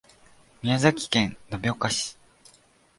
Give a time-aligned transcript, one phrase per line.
[0.63, 2.17] 宮崎県延岡市